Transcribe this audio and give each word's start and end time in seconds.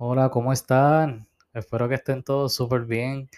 Hola, 0.00 0.28
¿cómo 0.28 0.52
están? 0.52 1.26
Espero 1.52 1.88
que 1.88 1.96
estén 1.96 2.22
todos 2.22 2.54
súper 2.54 2.82
bien. 2.82 3.28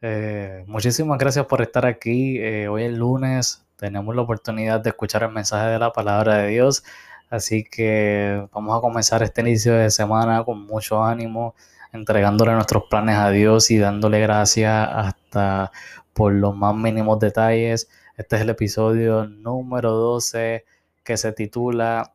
Eh, 0.00 0.62
muchísimas 0.68 1.18
gracias 1.18 1.44
por 1.46 1.60
estar 1.60 1.84
aquí. 1.86 2.38
Eh, 2.38 2.68
hoy 2.68 2.84
es 2.84 2.92
lunes, 2.92 3.66
tenemos 3.74 4.14
la 4.14 4.22
oportunidad 4.22 4.80
de 4.80 4.90
escuchar 4.90 5.24
el 5.24 5.32
mensaje 5.32 5.70
de 5.70 5.78
la 5.80 5.92
palabra 5.92 6.36
de 6.36 6.50
Dios, 6.50 6.84
así 7.30 7.64
que 7.64 8.46
vamos 8.52 8.78
a 8.78 8.80
comenzar 8.80 9.24
este 9.24 9.40
inicio 9.40 9.74
de 9.74 9.90
semana 9.90 10.44
con 10.44 10.64
mucho 10.64 11.02
ánimo, 11.02 11.56
entregándole 11.92 12.52
nuestros 12.52 12.84
planes 12.88 13.16
a 13.16 13.30
Dios 13.30 13.72
y 13.72 13.78
dándole 13.78 14.20
gracias 14.20 14.88
hasta 14.92 15.72
por 16.12 16.32
los 16.32 16.54
más 16.56 16.76
mínimos 16.76 17.18
detalles. 17.18 17.88
Este 18.16 18.36
es 18.36 18.42
el 18.42 18.50
episodio 18.50 19.26
número 19.26 19.90
12 19.90 20.64
que 21.02 21.16
se 21.16 21.32
titula 21.32 22.12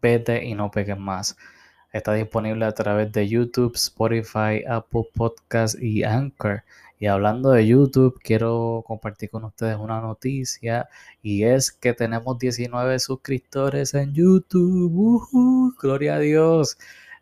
Vete 0.00 0.42
y 0.46 0.54
no 0.54 0.70
peques 0.70 0.98
más. 0.98 1.36
Está 1.94 2.14
disponible 2.14 2.64
a 2.64 2.72
través 2.72 3.12
de 3.12 3.28
YouTube, 3.28 3.76
Spotify, 3.76 4.64
Apple 4.68 5.04
Podcast 5.14 5.80
y 5.80 6.02
Anchor. 6.02 6.64
Y 6.98 7.06
hablando 7.06 7.50
de 7.52 7.68
YouTube, 7.68 8.18
quiero 8.20 8.82
compartir 8.84 9.30
con 9.30 9.44
ustedes 9.44 9.76
una 9.76 10.00
noticia 10.00 10.88
y 11.22 11.44
es 11.44 11.70
que 11.70 11.92
tenemos 11.92 12.36
19 12.40 12.98
suscriptores 12.98 13.94
en 13.94 14.12
YouTube. 14.12 15.76
gloria 15.80 16.16
a 16.16 16.18
Dios. 16.18 16.78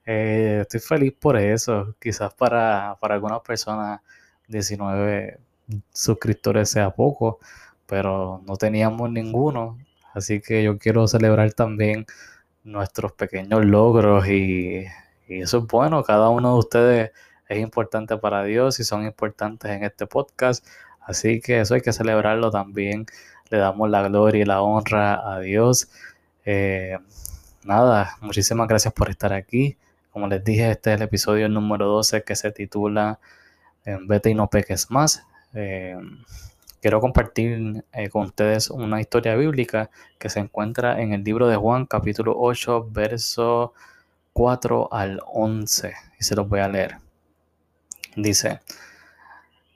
Eh, 0.07 0.61
estoy 0.62 0.81
feliz 0.81 1.12
por 1.20 1.37
eso. 1.37 1.95
Quizás 2.01 2.33
para, 2.33 2.97
para 2.98 3.17
algunas 3.17 3.43
personas 3.43 4.01
19 4.48 5.39
suscriptores 5.93 6.70
sea 6.70 6.93
poco, 6.93 7.41
pero 7.87 8.41
no 8.47 8.57
teníamos 8.57 9.11
ninguno. 9.11 9.79
Así 10.15 10.41
que 10.41 10.62
yo 10.62 10.79
quiero 10.79 11.07
celebrar 11.09 11.53
también 11.53 12.07
nuestros 12.65 13.13
pequeños 13.13 13.65
logros 13.65 14.29
y, 14.29 14.87
eso 15.29 15.59
es 15.59 15.67
bueno. 15.67 16.03
Cada 16.05 16.29
uno 16.29 16.53
de 16.55 16.59
ustedes 16.59 17.11
es 17.49 17.59
importante 17.59 18.17
para 18.19 18.45
Dios 18.45 18.81
y 18.81 18.85
son 18.85 19.05
importantes 19.05 19.71
en 19.71 19.85
este 19.85 20.07
podcast. 20.07 20.67
Así 21.01 21.41
que 21.41 21.61
eso 21.61 21.75
hay 21.75 21.81
que 21.81 21.93
celebrarlo 21.93 22.51
también. 22.51 23.07
Le 23.51 23.59
damos 23.59 23.89
la 23.89 24.03
gloria 24.09 24.43
y 24.43 24.45
la 24.45 24.63
honra 24.63 25.35
a 25.35 25.41
Dios. 25.41 25.89
Eh, 26.45 26.99
nada, 27.65 28.17
muchísimas 28.21 28.69
gracias 28.69 28.93
por 28.93 29.11
estar 29.11 29.33
aquí. 29.33 29.77
Como 30.11 30.29
les 30.29 30.45
dije, 30.45 30.71
este 30.71 30.93
es 30.93 30.97
el 31.01 31.03
episodio 31.05 31.49
número 31.49 31.87
12 31.87 32.25
que 32.25 32.37
se 32.37 32.53
titula 32.53 33.19
Vete 33.85 34.31
y 34.31 34.35
no 34.35 34.49
peques 34.49 34.91
más. 34.91 35.25
Eh, 35.55 35.97
quiero 36.83 37.00
compartir 37.00 37.84
eh, 37.92 38.11
con 38.11 38.27
ustedes 38.27 38.69
una 38.69 39.00
historia 39.00 39.36
bíblica 39.36 39.88
que 40.19 40.28
se 40.28 40.41
encuentra 40.41 41.00
en 41.00 41.12
el 41.12 41.22
libro 41.22 41.47
de 41.47 41.55
Juan 41.55 41.86
capítulo 41.86 42.34
8 42.36 42.88
verso 42.91 43.72
4 44.33 44.88
al 44.92 45.20
11 45.33 45.94
y 46.19 46.25
se 46.25 46.34
los 46.34 46.48
voy 46.48 46.58
a 46.58 46.69
leer. 46.69 46.97
Dice, 48.16 48.60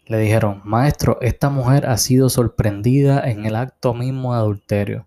le 0.07 0.19
dijeron, 0.19 0.61
maestro, 0.65 1.19
esta 1.21 1.49
mujer 1.49 1.87
ha 1.87 1.97
sido 1.97 2.29
sorprendida 2.29 3.21
en 3.31 3.47
el 3.47 3.55
acto 3.55 3.95
mismo 3.95 4.35
de 4.35 4.41
adulterio 4.41 5.07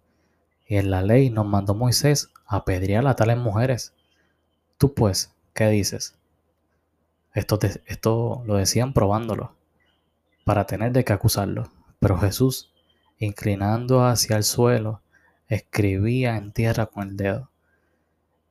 y 0.67 0.77
en 0.77 0.91
la 0.91 1.01
ley 1.01 1.29
nos 1.29 1.47
mandó 1.47 1.75
Moisés 1.75 2.29
a 2.47 2.57
apedrear 2.57 3.05
a 3.07 3.15
tales 3.17 3.37
mujeres. 3.37 3.93
Tú 4.77 4.93
pues, 4.93 5.33
¿qué 5.53 5.67
dices? 5.67 6.15
Esto, 7.33 7.59
esto 7.87 8.41
lo 8.45 8.55
decían 8.55 8.93
probándolo 8.93 9.51
para 10.45 10.65
tener 10.65 10.93
de 10.93 11.03
qué 11.03 11.11
acusarlo. 11.11 11.69
Pero 11.99 12.17
Jesús, 12.17 12.71
inclinando 13.17 14.05
hacia 14.05 14.37
el 14.37 14.43
suelo, 14.43 15.01
escribía 15.47 16.37
en 16.37 16.53
tierra 16.53 16.85
con 16.85 17.09
el 17.09 17.17
dedo. 17.17 17.49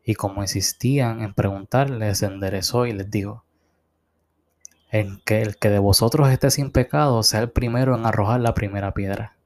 Y 0.05 0.15
como 0.15 0.43
insistían 0.43 1.23
en 1.23 1.35
preguntarle, 1.35 2.15
se 2.15 2.27
enderezó 2.27 2.87
y 2.87 2.93
les 2.93 3.11
dijo, 3.11 3.45
en 4.91 5.21
que 5.25 5.43
el 5.43 5.57
que 5.57 5.71
de 5.71 5.79
vosotros 5.79 6.31
esté 6.31 6.51
sin 6.51 6.71
pecado 6.71 7.23
sea 7.23 7.41
el 7.41 7.51
primero 7.51 7.95
en 7.95 8.07
arrojar 8.07 8.41
la 8.41 8.55
primera 8.55 8.93
piedra. 8.95 9.37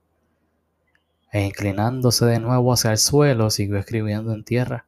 E 1.33 1.47
inclinándose 1.47 2.27
de 2.27 2.41
nuevo 2.41 2.73
hacia 2.73 2.91
el 2.91 2.99
suelo, 2.99 3.51
siguió 3.51 3.79
escribiendo 3.79 4.33
en 4.33 4.45
tierra. 4.45 4.87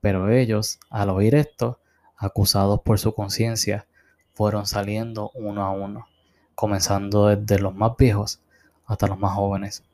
Pero 0.00 0.30
ellos, 0.30 0.78
al 0.90 1.10
oír 1.10 1.34
esto, 1.34 1.80
acusados 2.16 2.80
por 2.82 2.98
su 2.98 3.14
conciencia, 3.14 3.86
fueron 4.32 4.66
saliendo 4.66 5.30
uno 5.34 5.64
a 5.64 5.70
uno 5.70 6.06
comenzando 6.58 7.28
desde 7.28 7.62
los 7.62 7.72
más 7.72 7.92
viejos 7.96 8.40
hasta 8.84 9.06
los 9.06 9.16
más 9.16 9.32
jóvenes. 9.36 9.84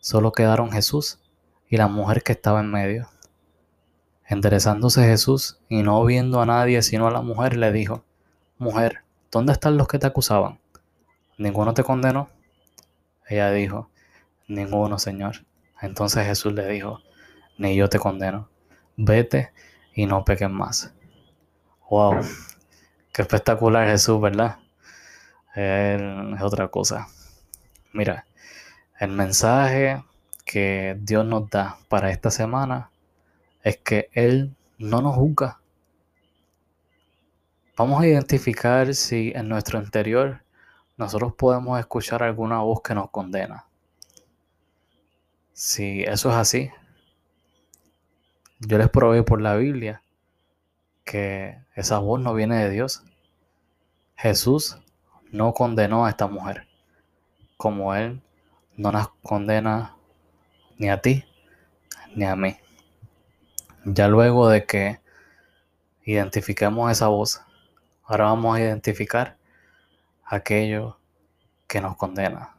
Solo 0.00 0.32
quedaron 0.32 0.72
Jesús 0.72 1.20
y 1.68 1.76
la 1.76 1.86
mujer 1.86 2.24
que 2.24 2.32
estaba 2.32 2.58
en 2.58 2.72
medio. 2.72 3.08
Enderezándose 4.26 5.04
Jesús 5.04 5.60
y 5.68 5.84
no 5.84 6.04
viendo 6.04 6.42
a 6.42 6.46
nadie 6.46 6.82
sino 6.82 7.06
a 7.06 7.12
la 7.12 7.22
mujer, 7.22 7.56
le 7.56 7.70
dijo, 7.70 8.02
Mujer, 8.58 9.04
¿dónde 9.30 9.52
están 9.52 9.76
los 9.76 9.86
que 9.86 10.00
te 10.00 10.08
acusaban? 10.08 10.58
¿Ninguno 11.36 11.72
te 11.72 11.84
condenó? 11.84 12.28
Ella 13.28 13.52
dijo, 13.52 13.88
Ninguno, 14.48 14.98
Señor. 14.98 15.46
Entonces 15.80 16.26
Jesús 16.26 16.52
le 16.52 16.66
dijo, 16.66 16.98
Ni 17.58 17.76
yo 17.76 17.88
te 17.88 18.00
condeno. 18.00 18.48
Vete 18.96 19.52
y 19.94 20.06
no 20.06 20.24
peques 20.24 20.50
más. 20.50 20.92
Wow, 21.88 22.22
qué 23.12 23.22
espectacular 23.22 23.86
Jesús, 23.86 24.20
¿verdad? 24.20 24.58
Es 25.58 26.42
otra 26.42 26.68
cosa. 26.68 27.08
Mira, 27.92 28.26
el 29.00 29.10
mensaje 29.10 30.04
que 30.44 30.96
Dios 31.00 31.24
nos 31.26 31.50
da 31.50 31.78
para 31.88 32.10
esta 32.10 32.30
semana 32.30 32.90
es 33.62 33.76
que 33.78 34.08
Él 34.12 34.54
no 34.78 35.02
nos 35.02 35.16
juzga. 35.16 35.60
Vamos 37.76 38.02
a 38.02 38.06
identificar 38.06 38.94
si 38.94 39.32
en 39.34 39.48
nuestro 39.48 39.80
interior 39.80 40.42
nosotros 40.96 41.34
podemos 41.34 41.78
escuchar 41.78 42.22
alguna 42.22 42.58
voz 42.58 42.80
que 42.82 42.94
nos 42.94 43.10
condena. 43.10 43.66
Si 45.52 46.02
eso 46.02 46.30
es 46.30 46.36
así, 46.36 46.70
yo 48.60 48.78
les 48.78 48.88
probé 48.90 49.22
por 49.24 49.40
la 49.40 49.56
Biblia 49.56 50.02
que 51.04 51.58
esa 51.74 51.98
voz 51.98 52.20
no 52.20 52.34
viene 52.34 52.62
de 52.62 52.70
Dios. 52.70 53.02
Jesús 54.16 54.78
no 55.30 55.52
condenó 55.52 56.06
a 56.06 56.10
esta 56.10 56.26
mujer, 56.26 56.66
como 57.56 57.94
Él 57.94 58.22
no 58.76 58.92
nos 58.92 59.08
condena 59.22 59.96
ni 60.76 60.88
a 60.88 61.00
ti 61.00 61.24
ni 62.14 62.24
a 62.24 62.36
mí. 62.36 62.56
Ya 63.84 64.08
luego 64.08 64.48
de 64.48 64.64
que 64.66 65.00
identifiquemos 66.04 66.90
esa 66.90 67.08
voz, 67.08 67.42
ahora 68.04 68.24
vamos 68.24 68.56
a 68.56 68.60
identificar 68.60 69.36
aquello 70.24 70.98
que 71.66 71.80
nos 71.80 71.96
condena. 71.96 72.56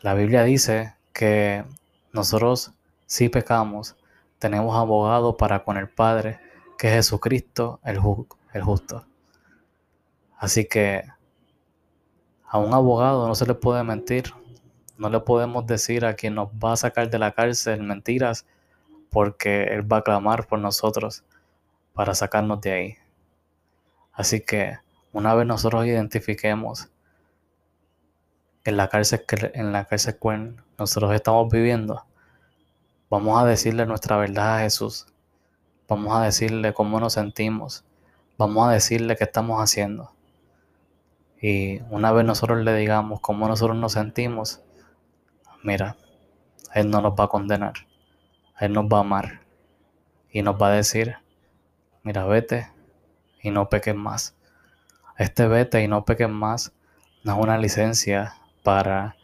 La 0.00 0.14
Biblia 0.14 0.42
dice 0.44 0.94
que 1.12 1.64
nosotros 2.12 2.72
si 3.12 3.28
pecamos, 3.28 3.94
tenemos 4.38 4.74
abogado 4.74 5.36
para 5.36 5.64
con 5.64 5.76
el 5.76 5.86
Padre, 5.86 6.40
que 6.78 6.88
es 6.88 6.94
Jesucristo 6.94 7.78
el, 7.84 8.00
el 8.54 8.62
justo. 8.62 9.04
Así 10.42 10.64
que 10.64 11.04
a 12.48 12.58
un 12.58 12.74
abogado 12.74 13.28
no 13.28 13.34
se 13.36 13.46
le 13.46 13.54
puede 13.54 13.84
mentir. 13.84 14.34
No 14.98 15.08
le 15.08 15.20
podemos 15.20 15.68
decir 15.68 16.04
a 16.04 16.14
quien 16.14 16.34
nos 16.34 16.48
va 16.48 16.72
a 16.72 16.76
sacar 16.76 17.08
de 17.08 17.20
la 17.20 17.30
cárcel 17.30 17.84
mentiras 17.84 18.44
porque 19.08 19.62
Él 19.66 19.90
va 19.90 19.98
a 19.98 20.02
clamar 20.02 20.48
por 20.48 20.58
nosotros 20.58 21.22
para 21.94 22.16
sacarnos 22.16 22.60
de 22.60 22.72
ahí. 22.72 22.96
Así 24.12 24.40
que 24.40 24.78
una 25.12 25.32
vez 25.36 25.46
nosotros 25.46 25.86
identifiquemos 25.86 26.90
en 28.64 28.76
la 28.76 28.88
cárcel 28.88 29.24
en 29.54 29.72
la 29.72 29.84
cárcel 29.84 30.18
que 30.20 30.54
nosotros 30.76 31.14
estamos 31.14 31.52
viviendo, 31.52 32.04
vamos 33.08 33.40
a 33.40 33.46
decirle 33.46 33.86
nuestra 33.86 34.16
verdad 34.16 34.56
a 34.56 34.60
Jesús. 34.62 35.06
Vamos 35.86 36.16
a 36.16 36.24
decirle 36.24 36.74
cómo 36.74 36.98
nos 36.98 37.12
sentimos. 37.12 37.84
Vamos 38.36 38.66
a 38.66 38.72
decirle 38.72 39.14
qué 39.14 39.22
estamos 39.22 39.62
haciendo. 39.62 40.10
Y 41.42 41.80
una 41.90 42.12
vez 42.12 42.24
nosotros 42.24 42.64
le 42.64 42.74
digamos 42.76 43.20
cómo 43.20 43.48
nosotros 43.48 43.76
nos 43.76 43.92
sentimos, 43.92 44.62
mira, 45.64 45.96
Él 46.72 46.88
no 46.88 47.00
nos 47.00 47.14
va 47.14 47.24
a 47.24 47.28
condenar, 47.28 47.74
Él 48.60 48.72
nos 48.72 48.84
va 48.84 48.98
a 48.98 49.00
amar 49.00 49.40
y 50.30 50.42
nos 50.42 50.54
va 50.54 50.68
a 50.68 50.76
decir, 50.76 51.16
mira, 52.04 52.24
vete 52.26 52.70
y 53.42 53.50
no 53.50 53.68
peques 53.68 53.96
más. 53.96 54.36
Este 55.18 55.48
vete 55.48 55.82
y 55.82 55.88
no 55.88 56.04
peques 56.04 56.28
más 56.28 56.72
no 57.24 57.32
es 57.32 57.38
una 57.38 57.58
licencia 57.58 58.34
para 58.62 59.16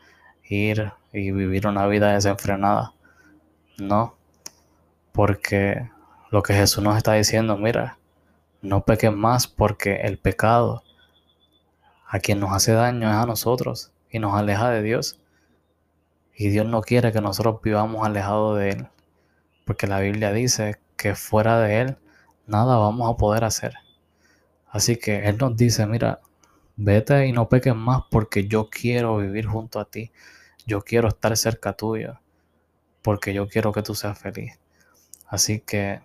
ir 0.42 0.92
y 1.12 1.30
vivir 1.30 1.66
una 1.66 1.86
vida 1.86 2.12
desenfrenada. 2.12 2.94
No, 3.78 4.16
porque 5.12 5.88
lo 6.30 6.42
que 6.42 6.54
Jesús 6.54 6.82
nos 6.82 6.96
está 6.96 7.12
diciendo, 7.12 7.56
mira, 7.56 7.98
no 8.60 8.82
peques 8.82 9.12
más 9.12 9.46
porque 9.46 10.00
el 10.02 10.18
pecado 10.18 10.82
a 12.08 12.20
quien 12.20 12.40
nos 12.40 12.52
hace 12.52 12.72
daño 12.72 13.10
es 13.10 13.16
a 13.16 13.26
nosotros 13.26 13.92
y 14.10 14.18
nos 14.18 14.34
aleja 14.34 14.70
de 14.70 14.82
Dios. 14.82 15.20
Y 16.34 16.48
Dios 16.48 16.66
no 16.66 16.80
quiere 16.80 17.12
que 17.12 17.20
nosotros 17.20 17.60
vivamos 17.62 18.06
alejados 18.06 18.58
de 18.58 18.70
Él, 18.70 18.88
porque 19.66 19.86
la 19.86 20.00
Biblia 20.00 20.32
dice 20.32 20.80
que 20.96 21.14
fuera 21.14 21.60
de 21.60 21.80
Él 21.80 21.98
nada 22.46 22.78
vamos 22.78 23.12
a 23.12 23.16
poder 23.16 23.44
hacer. 23.44 23.74
Así 24.70 24.96
que 24.96 25.28
Él 25.28 25.36
nos 25.36 25.56
dice, 25.56 25.86
mira, 25.86 26.20
vete 26.76 27.26
y 27.26 27.32
no 27.32 27.48
peques 27.48 27.74
más 27.74 28.02
porque 28.10 28.48
yo 28.48 28.70
quiero 28.70 29.18
vivir 29.18 29.46
junto 29.46 29.78
a 29.78 29.84
ti. 29.84 30.10
Yo 30.66 30.82
quiero 30.82 31.08
estar 31.08 31.36
cerca 31.36 31.74
tuyo 31.74 32.20
porque 33.02 33.34
yo 33.34 33.48
quiero 33.48 33.72
que 33.72 33.82
tú 33.82 33.94
seas 33.94 34.18
feliz. 34.18 34.58
Así 35.26 35.60
que 35.60 36.00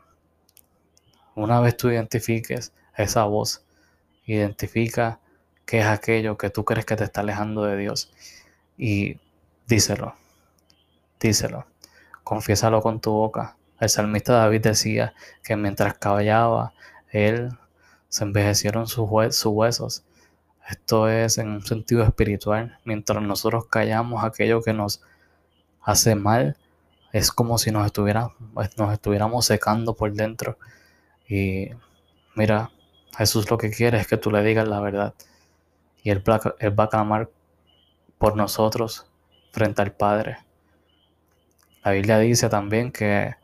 una 1.35 1.61
vez 1.61 1.77
tú 1.77 1.89
identifiques 1.89 2.73
esa 2.97 3.23
voz, 3.23 3.65
identifica 4.25 5.19
qué 5.65 5.79
es 5.79 5.85
aquello 5.85 6.37
que 6.37 6.49
tú 6.49 6.65
crees 6.65 6.85
que 6.85 6.95
te 6.95 7.03
está 7.03 7.21
alejando 7.21 7.63
de 7.63 7.77
Dios 7.77 8.11
y 8.77 9.17
díselo, 9.67 10.15
díselo, 11.19 11.65
confiésalo 12.23 12.81
con 12.81 12.99
tu 12.99 13.11
boca. 13.11 13.57
El 13.79 13.89
salmista 13.89 14.33
David 14.33 14.61
decía 14.61 15.13
que 15.43 15.55
mientras 15.55 15.97
caballaba, 15.97 16.73
él 17.09 17.49
se 18.09 18.23
envejecieron 18.23 18.87
sus, 18.87 19.09
huesos. 19.09 20.03
Esto 20.69 21.09
es 21.09 21.37
en 21.37 21.49
un 21.49 21.65
sentido 21.65 22.03
espiritual. 22.03 22.79
Mientras 22.85 23.21
nosotros 23.21 23.67
callamos 23.67 24.23
aquello 24.23 24.61
que 24.61 24.73
nos 24.73 25.01
hace 25.81 26.15
mal, 26.15 26.57
es 27.11 27.31
como 27.31 27.57
si 27.57 27.71
nos, 27.71 27.91
pues, 27.91 28.77
nos 28.77 28.93
estuviéramos 28.93 29.45
secando 29.45 29.95
por 29.95 30.13
dentro. 30.13 30.57
Y 31.27 31.69
mira, 32.35 32.71
Jesús 33.17 33.49
lo 33.49 33.57
que 33.57 33.69
quiere 33.69 33.99
es 33.99 34.07
que 34.07 34.17
tú 34.17 34.31
le 34.31 34.43
digas 34.43 34.67
la 34.67 34.79
verdad. 34.79 35.13
Y 36.03 36.11
él, 36.11 36.23
va 36.27 36.83
a 36.83 36.89
clamar 36.89 37.29
por 38.17 38.35
nosotros 38.35 39.09
frente 39.51 39.81
al 39.81 39.93
Padre. 39.93 40.37
La 41.83 41.91
Biblia 41.91 42.19
dice 42.19 42.49
también 42.49 42.91
que 42.91 43.35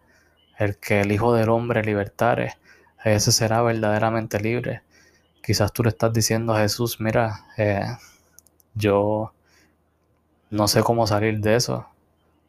el 0.58 0.78
que 0.78 1.02
el 1.02 1.12
Hijo 1.12 1.34
del 1.34 1.50
Hombre 1.50 1.84
libertare, 1.84 2.58
ese 3.04 3.32
será 3.32 3.62
verdaderamente 3.62 4.40
libre. 4.40 4.82
Quizás 5.42 5.72
tú 5.72 5.84
le 5.84 5.90
estás 5.90 6.12
diciendo 6.12 6.54
a 6.54 6.60
Jesús, 6.60 7.00
mira, 7.00 7.46
eh, 7.58 7.86
yo 8.74 9.34
no 10.50 10.68
sé 10.68 10.84
cómo 10.84 11.08
salir 11.08 11.40
de 11.40 11.56
eso, 11.56 11.88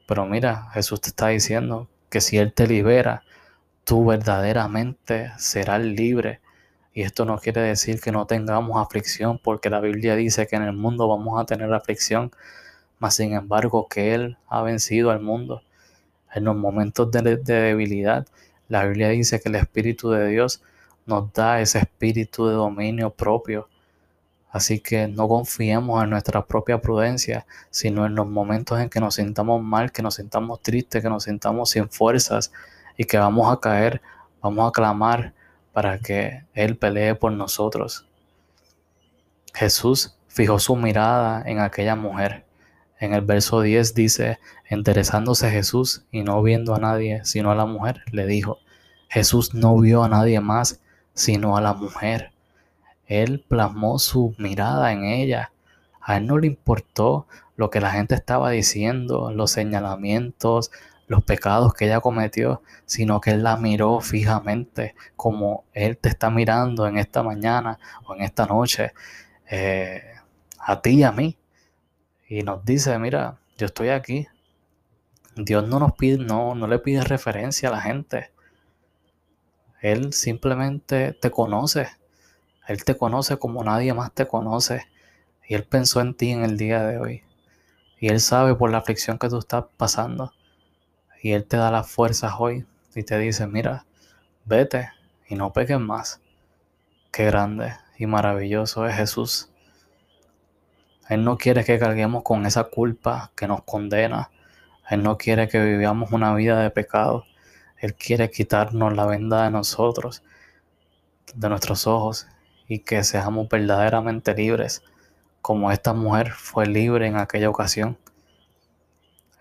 pero 0.08 0.26
mira, 0.26 0.70
Jesús 0.72 1.00
te 1.00 1.10
está 1.10 1.28
diciendo 1.28 1.88
que 2.08 2.20
si 2.20 2.36
Él 2.36 2.52
te 2.52 2.66
libera, 2.66 3.22
tú 3.84 4.06
verdaderamente 4.06 5.32
serás 5.38 5.80
libre. 5.80 6.40
Y 7.00 7.02
esto 7.02 7.24
no 7.24 7.38
quiere 7.38 7.62
decir 7.62 7.98
que 7.98 8.12
no 8.12 8.26
tengamos 8.26 8.76
aflicción, 8.76 9.38
porque 9.42 9.70
la 9.70 9.80
Biblia 9.80 10.16
dice 10.16 10.46
que 10.46 10.56
en 10.56 10.64
el 10.64 10.74
mundo 10.74 11.08
vamos 11.08 11.40
a 11.40 11.46
tener 11.46 11.72
aflicción, 11.72 12.30
mas 12.98 13.14
sin 13.14 13.32
embargo 13.32 13.88
que 13.88 14.12
Él 14.12 14.36
ha 14.48 14.60
vencido 14.60 15.10
al 15.10 15.20
mundo. 15.20 15.62
En 16.34 16.44
los 16.44 16.54
momentos 16.54 17.10
de, 17.10 17.38
debilidad, 17.38 18.26
la 18.68 18.84
Biblia 18.84 19.08
dice 19.08 19.40
que 19.40 19.48
el 19.48 19.54
Espíritu 19.54 20.10
de 20.10 20.28
Dios 20.28 20.62
nos 21.06 21.32
da 21.32 21.62
ese 21.62 21.78
espíritu 21.78 22.46
de 22.48 22.52
dominio 22.52 23.08
propio. 23.08 23.70
Así 24.50 24.80
que 24.80 25.08
no 25.08 25.26
confiemos 25.26 26.04
en 26.04 26.10
nuestra 26.10 26.44
propia 26.44 26.82
prudencia, 26.82 27.46
sino 27.70 28.04
en 28.04 28.14
los 28.14 28.26
momentos 28.26 28.78
en 28.78 28.90
que 28.90 29.00
nos 29.00 29.14
sintamos 29.14 29.62
mal, 29.62 29.90
que 29.90 30.02
nos 30.02 30.16
sintamos 30.16 30.60
tristes, 30.60 31.02
que 31.02 31.08
nos 31.08 31.24
sintamos 31.24 31.70
sin 31.70 31.88
fuerzas 31.88 32.52
y 32.98 33.04
que 33.04 33.16
vamos 33.16 33.50
a 33.50 33.58
caer, 33.58 34.02
vamos 34.42 34.68
a 34.68 34.70
clamar 34.70 35.32
para 35.80 35.98
que 35.98 36.44
Él 36.52 36.76
pelee 36.76 37.14
por 37.14 37.32
nosotros. 37.32 38.04
Jesús 39.54 40.14
fijó 40.28 40.58
su 40.58 40.76
mirada 40.76 41.42
en 41.46 41.58
aquella 41.58 41.96
mujer. 41.96 42.44
En 42.98 43.14
el 43.14 43.22
verso 43.22 43.62
10 43.62 43.94
dice, 43.94 44.40
Interesándose 44.68 45.50
Jesús 45.50 46.04
y 46.10 46.22
no 46.22 46.42
viendo 46.42 46.74
a 46.74 46.78
nadie 46.78 47.24
sino 47.24 47.50
a 47.50 47.54
la 47.54 47.64
mujer, 47.64 48.02
le 48.12 48.26
dijo, 48.26 48.58
Jesús 49.08 49.54
no 49.54 49.78
vio 49.78 50.04
a 50.04 50.10
nadie 50.10 50.38
más 50.40 50.82
sino 51.14 51.56
a 51.56 51.62
la 51.62 51.72
mujer. 51.72 52.32
Él 53.06 53.42
plasmó 53.48 53.98
su 53.98 54.34
mirada 54.36 54.92
en 54.92 55.04
ella. 55.04 55.50
A 56.02 56.18
él 56.18 56.26
no 56.26 56.36
le 56.36 56.46
importó 56.46 57.26
lo 57.56 57.70
que 57.70 57.80
la 57.80 57.90
gente 57.90 58.14
estaba 58.14 58.50
diciendo, 58.50 59.32
los 59.32 59.50
señalamientos, 59.50 60.72
los 61.10 61.24
pecados 61.24 61.74
que 61.74 61.86
ella 61.86 61.98
cometió, 62.00 62.62
sino 62.86 63.20
que 63.20 63.32
él 63.32 63.42
la 63.42 63.56
miró 63.56 64.00
fijamente 64.00 64.94
como 65.16 65.64
él 65.72 65.98
te 65.98 66.08
está 66.08 66.30
mirando 66.30 66.86
en 66.86 66.98
esta 66.98 67.24
mañana 67.24 67.80
o 68.06 68.14
en 68.14 68.22
esta 68.22 68.46
noche, 68.46 68.92
eh, 69.50 70.04
a 70.60 70.80
ti 70.80 70.90
y 70.90 71.02
a 71.02 71.10
mí. 71.10 71.36
Y 72.28 72.44
nos 72.44 72.64
dice, 72.64 72.96
mira, 73.00 73.40
yo 73.58 73.66
estoy 73.66 73.88
aquí, 73.88 74.28
Dios 75.34 75.66
no 75.66 75.80
nos 75.80 75.94
pide, 75.94 76.18
no, 76.18 76.54
no 76.54 76.68
le 76.68 76.78
pide 76.78 77.02
referencia 77.02 77.70
a 77.70 77.72
la 77.72 77.80
gente. 77.80 78.30
Él 79.80 80.12
simplemente 80.12 81.12
te 81.12 81.32
conoce. 81.32 81.88
Él 82.68 82.84
te 82.84 82.96
conoce 82.96 83.36
como 83.36 83.64
nadie 83.64 83.92
más 83.94 84.12
te 84.12 84.28
conoce. 84.28 84.86
Y 85.48 85.54
Él 85.54 85.64
pensó 85.64 86.00
en 86.00 86.14
ti 86.14 86.30
en 86.30 86.44
el 86.44 86.56
día 86.56 86.84
de 86.84 86.98
hoy. 86.98 87.24
Y 87.98 88.10
Él 88.10 88.20
sabe 88.20 88.54
por 88.54 88.70
la 88.70 88.78
aflicción 88.78 89.18
que 89.18 89.28
tú 89.28 89.38
estás 89.38 89.64
pasando. 89.76 90.32
Y 91.22 91.32
Él 91.32 91.44
te 91.44 91.56
da 91.56 91.70
las 91.70 91.90
fuerzas 91.90 92.34
hoy. 92.38 92.66
Y 92.94 93.02
te 93.02 93.18
dice, 93.18 93.46
mira, 93.46 93.86
vete 94.44 94.90
y 95.28 95.34
no 95.34 95.52
peques 95.52 95.78
más. 95.78 96.20
Qué 97.12 97.26
grande 97.26 97.74
y 97.98 98.06
maravilloso 98.06 98.86
es 98.86 98.96
Jesús. 98.96 99.50
Él 101.08 101.24
no 101.24 101.38
quiere 101.38 101.64
que 101.64 101.78
carguemos 101.78 102.22
con 102.22 102.46
esa 102.46 102.64
culpa 102.64 103.32
que 103.34 103.46
nos 103.46 103.62
condena 103.62 104.30
él 104.90 105.04
no 105.04 105.16
quiere 105.16 105.46
que 105.46 105.62
vivamos 105.62 106.10
una 106.10 106.34
vida 106.34 106.60
de 106.60 106.70
pecado. 106.70 107.24
Él 107.78 107.94
quiere 107.94 108.28
quitarnos 108.28 108.92
la 108.92 109.06
venda 109.06 109.44
de 109.44 109.50
nosotros, 109.50 110.24
de 111.32 111.48
nuestros 111.48 111.86
ojos, 111.86 112.26
y 112.66 112.80
que 112.80 113.04
seamos 113.04 113.48
verdaderamente 113.48 114.34
libres, 114.34 114.82
como 115.42 115.70
esta 115.70 115.92
mujer 115.92 116.32
fue 116.32 116.66
libre 116.66 117.06
en 117.06 117.16
aquella 117.16 117.48
ocasión. 117.48 117.98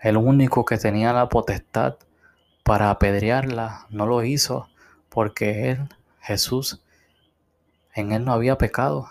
El 0.00 0.16
único 0.16 0.64
que 0.64 0.78
tenía 0.78 1.12
la 1.12 1.28
potestad 1.28 1.96
para 2.62 2.90
apedrearla 2.90 3.86
no 3.90 4.06
lo 4.06 4.24
hizo 4.24 4.68
porque 5.10 5.70
Él, 5.70 5.88
Jesús, 6.20 6.82
en 7.94 8.12
Él 8.12 8.24
no 8.24 8.32
había 8.32 8.56
pecado. 8.56 9.10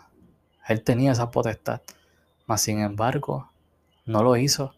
Él 0.67 0.83
tenía 0.83 1.11
esa 1.11 1.29
potestad, 1.29 1.81
mas 2.47 2.61
sin 2.61 2.79
embargo 2.79 3.51
no 4.05 4.23
lo 4.23 4.35
hizo 4.35 4.73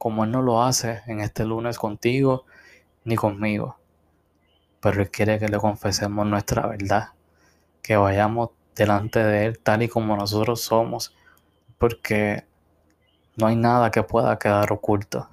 como 0.00 0.24
Él 0.24 0.30
no 0.30 0.40
lo 0.40 0.62
hace 0.62 1.02
en 1.06 1.20
este 1.20 1.44
lunes 1.44 1.78
contigo 1.78 2.46
ni 3.04 3.16
conmigo. 3.16 3.76
Pero 4.80 5.02
Él 5.02 5.10
quiere 5.10 5.38
que 5.38 5.48
le 5.48 5.58
confesemos 5.58 6.26
nuestra 6.26 6.66
verdad, 6.68 7.10
que 7.82 7.98
vayamos 7.98 8.48
delante 8.74 9.22
de 9.22 9.44
Él 9.44 9.58
tal 9.58 9.82
y 9.82 9.88
como 9.88 10.16
nosotros 10.16 10.62
somos, 10.62 11.14
porque 11.76 12.46
no 13.36 13.48
hay 13.48 13.56
nada 13.56 13.90
que 13.90 14.02
pueda 14.02 14.38
quedar 14.38 14.72
oculto. 14.72 15.28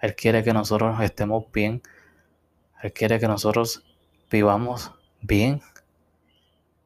Él 0.00 0.14
quiere 0.14 0.42
que 0.44 0.52
nosotros 0.52 1.00
estemos 1.00 1.44
bien. 1.52 1.82
Él 2.82 2.92
quiere 2.92 3.18
que 3.18 3.26
nosotros 3.26 3.84
vivamos 4.30 4.92
bien 5.20 5.60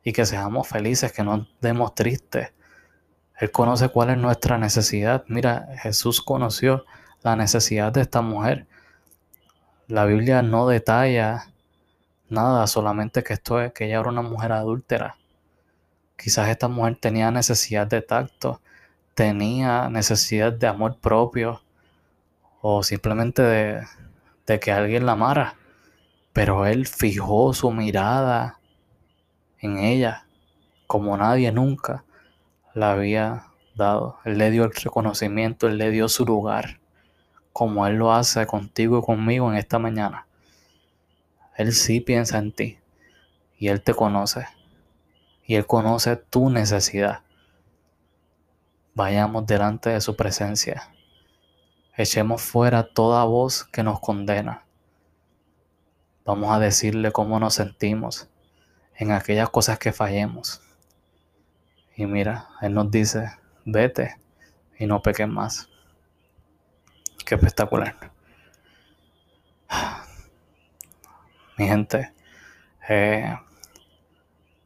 y 0.03 0.13
que 0.13 0.25
seamos 0.27 0.69
felices, 0.69 1.13
que 1.13 1.23
no 1.23 1.47
demos 1.61 1.95
tristes. 1.95 2.53
Él 3.39 3.51
conoce 3.51 3.89
cuál 3.89 4.11
es 4.11 4.19
nuestra 4.19 4.59
necesidad. 4.59 5.25
Mira, 5.29 5.69
Jesús 5.83 6.23
conoció 6.23 6.85
la 7.23 7.37
necesidad 7.37 7.93
de 7.93 8.03
esta 8.03 8.23
mujer. 8.23 8.67
La 9.89 10.05
Biblia 10.05 10.43
no 10.43 10.67
detalla 10.67 11.49
nada, 12.29 12.67
solamente 12.67 13.23
que 13.23 13.35
esto 13.35 13.61
es 13.61 13.73
que 13.73 13.87
ella 13.87 14.01
era 14.01 14.09
una 14.09 14.23
mujer 14.23 14.53
adúltera. 14.53 15.17
Quizás 16.17 16.49
esta 16.49 16.69
mujer 16.69 16.97
tenía 17.01 17.31
necesidad 17.31 17.87
de 17.87 18.01
tacto, 18.01 18.61
tenía 19.15 19.89
necesidad 19.89 20.53
de 20.53 20.67
amor 20.67 20.99
propio 20.99 21.61
o 22.63 22.83
simplemente 22.83 23.43
de, 23.43 24.61
que 24.61 24.73
alguien 24.73 25.05
la 25.05 25.13
amara. 25.13 25.57
Pero 26.33 26.65
él 26.65 26.87
fijó 26.87 27.53
su 27.53 27.71
mirada 27.71 28.59
en 29.59 29.79
ella 29.79 30.27
como 30.87 31.17
nadie 31.17 31.53
nunca 31.53 32.05
la 32.73 32.93
había 32.93 33.49
dado. 33.75 34.19
Él 34.25 34.39
le 34.39 34.51
dio 34.51 34.65
el 34.65 34.73
reconocimiento, 34.73 35.67
él 35.67 35.77
le 35.77 35.91
dio 35.91 36.09
su 36.09 36.25
lugar 36.25 36.81
como 37.53 37.87
Él 37.87 37.97
lo 37.97 38.13
hace 38.13 38.47
contigo 38.47 38.99
y 38.99 39.03
conmigo 39.03 39.51
en 39.51 39.59
esta 39.59 39.79
mañana. 39.79 40.27
Él 41.57 41.73
sí 41.73 42.01
piensa 42.01 42.39
en 42.39 42.53
ti 42.53 42.79
y 43.59 43.69
Él 43.69 43.83
te 43.83 43.95
conoce 43.95 44.47
y 45.45 45.57
Él 45.57 45.67
conoce 45.67 46.17
tu 46.17 46.51
necesidad. 46.51 47.21
Vayamos 48.95 49.47
delante 49.47 49.91
de 49.91 50.01
su 50.01 50.17
presencia. 50.17 50.93
Echemos 51.95 52.41
fuera 52.41 52.85
toda 52.85 53.25
voz 53.25 53.65
que 53.65 53.83
nos 53.83 54.01
condena. 54.01 54.65
Vamos 56.25 56.51
a 56.51 56.59
decirle 56.59 57.13
cómo 57.13 57.39
nos 57.39 57.55
sentimos 57.55 58.31
en 58.97 59.13
aquellas 59.13 59.51
cosas 59.51 59.79
que 59.79 59.93
fallemos. 59.93 60.63
Y 61.95 62.07
mira, 62.07 62.49
Él 62.63 62.73
nos 62.73 62.91
dice, 62.91 63.33
vete 63.65 64.17
y 64.79 64.87
no 64.87 65.03
peques 65.03 65.29
más. 65.29 65.69
Qué 67.27 67.35
espectacular. 67.35 68.13
Mi 71.59 71.67
gente, 71.67 72.13
eh, 72.89 73.37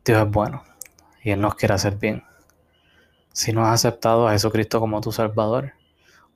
Dios 0.05 0.23
es 0.23 0.31
bueno 0.31 0.63
y 1.23 1.33
Él 1.33 1.41
nos 1.41 1.57
quiere 1.57 1.75
hacer 1.75 1.97
bien. 1.97 2.23
Si 3.33 3.53
no 3.53 3.67
has 3.67 3.85
aceptado 3.85 4.29
a 4.29 4.33
Jesucristo 4.33 4.79
como 4.79 5.01
tu 5.01 5.11
Salvador, 5.11 5.75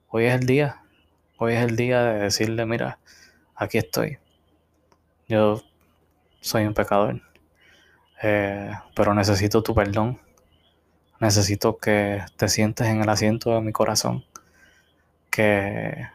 hoy 0.08 0.24
es 0.24 0.34
el 0.34 0.46
día. 0.46 0.79
Hoy 1.42 1.54
es 1.54 1.62
el 1.62 1.74
día 1.74 2.04
de 2.04 2.18
decirle, 2.18 2.66
mira, 2.66 2.98
aquí 3.54 3.78
estoy. 3.78 4.18
Yo 5.26 5.62
soy 6.42 6.66
un 6.66 6.74
pecador, 6.74 7.22
eh, 8.22 8.70
pero 8.94 9.14
necesito 9.14 9.62
tu 9.62 9.74
perdón. 9.74 10.20
Necesito 11.18 11.78
que 11.78 12.22
te 12.36 12.46
sientes 12.50 12.88
en 12.88 13.00
el 13.00 13.08
asiento 13.08 13.54
de 13.54 13.62
mi 13.62 13.72
corazón, 13.72 14.26
que 15.30 16.08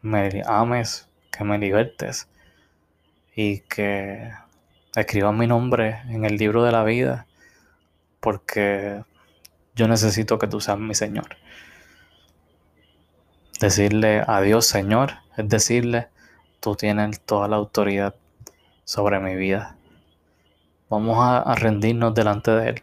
me 0.00 0.42
ames, 0.46 1.10
que 1.30 1.44
me 1.44 1.58
libertes 1.58 2.26
y 3.36 3.60
que 3.60 4.30
escribas 4.96 5.34
mi 5.34 5.46
nombre 5.46 6.00
en 6.08 6.24
el 6.24 6.38
libro 6.38 6.64
de 6.64 6.72
la 6.72 6.84
vida, 6.84 7.26
porque 8.18 9.04
yo 9.74 9.88
necesito 9.88 10.38
que 10.38 10.46
tú 10.46 10.58
seas 10.58 10.78
mi 10.78 10.94
Señor. 10.94 11.36
Decirle 13.62 14.24
adiós 14.26 14.66
Señor 14.66 15.18
es 15.36 15.48
decirle, 15.48 16.08
tú 16.58 16.74
tienes 16.74 17.20
toda 17.20 17.46
la 17.46 17.54
autoridad 17.54 18.16
sobre 18.82 19.20
mi 19.20 19.36
vida. 19.36 19.76
Vamos 20.90 21.16
a, 21.20 21.54
rendirnos 21.54 22.12
delante 22.12 22.50
de 22.50 22.68
Él 22.70 22.82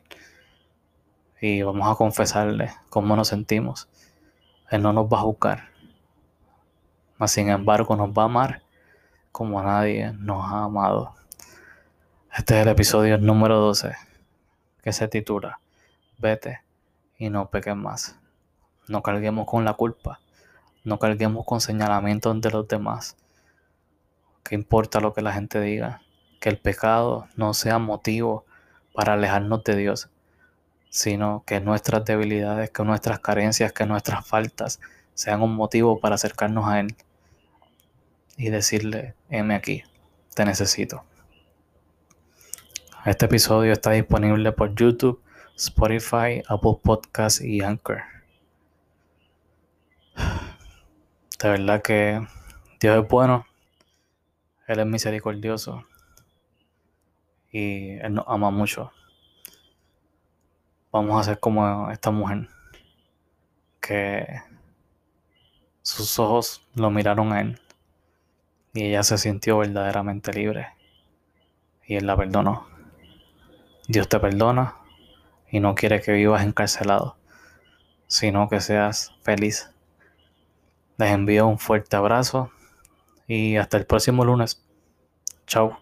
y 1.41 1.63
vamos 1.63 1.85
a 1.85 1.97
confesarle 1.97 2.71
cómo 2.89 3.17
nos 3.17 3.27
sentimos. 3.27 3.89
Él 4.71 4.81
no 4.81 4.93
nos 4.93 5.07
va 5.07 5.17
a 5.17 5.23
juzgar, 5.23 5.63
mas 7.17 7.31
sin 7.31 7.49
embargo 7.49 7.97
nos 7.97 8.11
va 8.11 8.21
a 8.21 8.27
amar 8.27 8.61
como 9.33 9.61
nadie 9.61 10.13
nos 10.13 10.45
ha 10.45 10.63
amado. 10.63 11.13
Este 12.33 12.55
es 12.55 12.61
el 12.61 12.69
episodio 12.69 13.17
número 13.17 13.57
12 13.57 13.97
que 14.81 14.93
se 14.93 15.09
titula 15.09 15.59
Vete 16.19 16.61
y 17.17 17.29
no 17.29 17.49
peques 17.49 17.75
más. 17.75 18.17
No 18.87 19.03
carguemos 19.03 19.45
con 19.45 19.65
la 19.65 19.73
culpa, 19.73 20.21
no 20.83 20.99
carguemos 20.99 21.45
con 21.45 21.61
señalamientos 21.61 22.39
de 22.41 22.51
los 22.51 22.67
demás. 22.67 23.17
¿Qué 24.43 24.55
importa 24.55 24.99
lo 24.99 25.13
que 25.13 25.21
la 25.21 25.33
gente 25.33 25.59
diga? 25.61 26.01
Que 26.39 26.49
el 26.49 26.57
pecado 26.57 27.27
no 27.35 27.53
sea 27.53 27.79
motivo 27.79 28.45
para 28.93 29.13
alejarnos 29.13 29.63
de 29.63 29.75
Dios, 29.75 30.09
sino 30.89 31.43
que 31.45 31.59
nuestras 31.59 32.05
debilidades, 32.05 32.71
que 32.71 32.83
nuestras 32.83 33.19
carencias, 33.19 33.73
que 33.73 33.85
nuestras 33.85 34.27
faltas 34.27 34.79
sean 35.13 35.41
un 35.41 35.55
motivo 35.55 35.99
para 35.99 36.15
acercarnos 36.15 36.67
a 36.67 36.79
Él 36.79 36.95
y 38.37 38.49
decirle, 38.49 39.15
heme 39.29 39.55
aquí, 39.55 39.83
te 40.33 40.45
necesito. 40.45 41.03
Este 43.05 43.25
episodio 43.25 43.73
está 43.73 43.91
disponible 43.91 44.51
por 44.51 44.73
YouTube, 44.75 45.21
Spotify, 45.55 46.41
Apple 46.47 46.79
Podcasts 46.81 47.41
y 47.41 47.61
Anchor. 47.61 48.01
De 51.41 51.49
verdad 51.49 51.81
que 51.81 52.27
Dios 52.81 53.01
es 53.01 53.07
bueno, 53.07 53.47
Él 54.67 54.79
es 54.79 54.85
misericordioso 54.85 55.85
y 57.49 57.91
Él 57.91 58.13
nos 58.15 58.25
ama 58.27 58.51
mucho. 58.51 58.91
Vamos 60.91 61.17
a 61.17 61.23
ser 61.23 61.39
como 61.39 61.89
esta 61.91 62.11
mujer 62.11 62.49
que 63.79 64.41
sus 65.81 66.19
ojos 66.19 66.67
lo 66.75 66.89
miraron 66.91 67.31
a 67.31 67.39
Él 67.39 67.61
y 68.73 68.87
ella 68.87 69.03
se 69.03 69.17
sintió 69.17 69.59
verdaderamente 69.59 70.33
libre 70.33 70.67
y 71.85 71.95
Él 71.95 72.05
la 72.05 72.17
perdonó. 72.17 72.67
Dios 73.87 74.09
te 74.09 74.19
perdona 74.19 74.75
y 75.49 75.61
no 75.61 75.73
quiere 75.73 76.01
que 76.01 76.11
vivas 76.11 76.43
encarcelado, 76.43 77.15
sino 78.07 78.49
que 78.49 78.59
seas 78.59 79.15
feliz. 79.23 79.73
Les 80.99 81.11
envío 81.11 81.47
un 81.47 81.57
fuerte 81.57 81.95
abrazo 81.95 82.51
y 83.25 83.55
hasta 83.55 83.77
el 83.77 83.85
próximo 83.85 84.25
lunes. 84.25 84.61
Chao. 85.47 85.79